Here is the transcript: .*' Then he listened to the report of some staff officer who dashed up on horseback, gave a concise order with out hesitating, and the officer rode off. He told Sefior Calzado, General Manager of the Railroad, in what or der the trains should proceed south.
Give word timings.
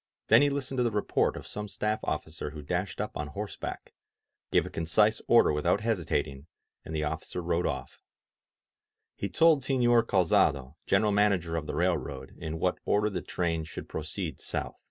.*' 0.16 0.26
Then 0.28 0.40
he 0.40 0.48
listened 0.48 0.78
to 0.78 0.82
the 0.82 0.90
report 0.90 1.36
of 1.36 1.46
some 1.46 1.68
staff 1.68 2.00
officer 2.04 2.48
who 2.48 2.62
dashed 2.62 3.02
up 3.02 3.14
on 3.18 3.26
horseback, 3.26 3.92
gave 4.50 4.64
a 4.64 4.70
concise 4.70 5.20
order 5.28 5.52
with 5.52 5.66
out 5.66 5.82
hesitating, 5.82 6.46
and 6.86 6.96
the 6.96 7.04
officer 7.04 7.42
rode 7.42 7.66
off. 7.66 8.00
He 9.14 9.28
told 9.28 9.60
Sefior 9.60 10.02
Calzado, 10.02 10.76
General 10.86 11.12
Manager 11.12 11.54
of 11.56 11.66
the 11.66 11.74
Railroad, 11.74 12.34
in 12.38 12.58
what 12.58 12.78
or 12.86 13.02
der 13.02 13.10
the 13.10 13.20
trains 13.20 13.68
should 13.68 13.90
proceed 13.90 14.40
south. 14.40 14.86